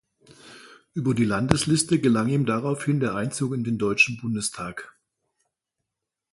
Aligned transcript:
Über 0.95 1.13
die 1.13 1.25
Landesliste 1.25 1.99
gelang 2.01 2.27
ihm 2.27 2.47
daraufhin 2.47 2.99
der 2.99 3.13
Einzug 3.13 3.53
in 3.53 3.63
den 3.63 3.77
Deutschen 3.77 4.17
Bundestag. 4.17 4.97